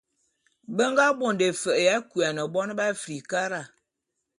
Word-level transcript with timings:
Be 0.75 0.83
nga 0.91 1.05
bonde 1.19 1.47
fe'e 1.61 1.81
ya 1.89 1.95
kuane 2.09 2.43
bon 2.53 2.69
b'Afrikara. 2.77 3.61